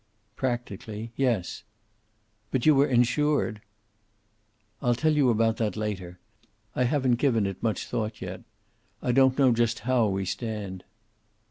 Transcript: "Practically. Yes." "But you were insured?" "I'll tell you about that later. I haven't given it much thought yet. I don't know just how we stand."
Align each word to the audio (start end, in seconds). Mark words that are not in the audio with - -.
"Practically. 0.35 1.11
Yes." 1.15 1.61
"But 2.49 2.65
you 2.65 2.73
were 2.73 2.87
insured?" 2.87 3.61
"I'll 4.81 4.95
tell 4.95 5.13
you 5.13 5.29
about 5.29 5.57
that 5.57 5.77
later. 5.77 6.17
I 6.75 6.85
haven't 6.85 7.19
given 7.21 7.45
it 7.45 7.61
much 7.61 7.85
thought 7.85 8.19
yet. 8.19 8.41
I 9.03 9.11
don't 9.11 9.37
know 9.37 9.51
just 9.53 9.81
how 9.81 10.07
we 10.07 10.25
stand." 10.25 10.85